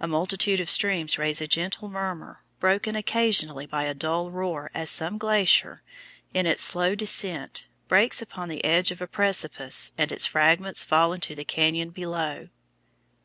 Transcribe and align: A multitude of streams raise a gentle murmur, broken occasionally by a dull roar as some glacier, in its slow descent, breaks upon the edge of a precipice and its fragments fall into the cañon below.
A 0.00 0.08
multitude 0.08 0.58
of 0.58 0.68
streams 0.68 1.18
raise 1.18 1.40
a 1.40 1.46
gentle 1.46 1.88
murmur, 1.88 2.42
broken 2.58 2.96
occasionally 2.96 3.64
by 3.64 3.84
a 3.84 3.94
dull 3.94 4.28
roar 4.28 4.72
as 4.74 4.90
some 4.90 5.18
glacier, 5.18 5.84
in 6.34 6.46
its 6.46 6.62
slow 6.64 6.96
descent, 6.96 7.66
breaks 7.86 8.20
upon 8.20 8.48
the 8.48 8.64
edge 8.64 8.90
of 8.90 9.00
a 9.00 9.06
precipice 9.06 9.92
and 9.96 10.10
its 10.10 10.26
fragments 10.26 10.82
fall 10.82 11.12
into 11.12 11.36
the 11.36 11.44
cañon 11.44 11.94
below. 11.94 12.48